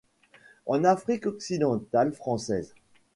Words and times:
En 0.65 0.83
Afrique-Occidentale 0.83 2.11
française. 2.11 2.73